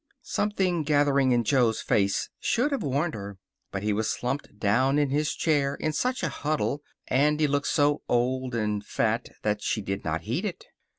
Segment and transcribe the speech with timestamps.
[0.23, 3.37] Something gathering in Jo's face should have warned her.
[3.69, 7.67] But he was slumped down in his chair in such a huddle, and he looked
[7.67, 10.65] so old and fat that she did not heed it.